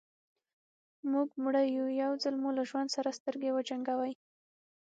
موږ 1.11 1.29
مړه 1.43 1.61
يو 1.77 1.87
يو 2.01 2.11
ځل 2.23 2.35
مو 2.41 2.49
له 2.57 2.63
ژوند 2.69 2.89
سره 2.95 3.15
سترګې 3.19 3.49
وجنګوئ. 3.53 4.13